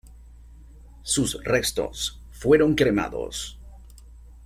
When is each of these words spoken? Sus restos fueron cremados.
Sus 1.03 1.43
restos 1.43 2.23
fueron 2.31 2.73
cremados. 2.73 3.59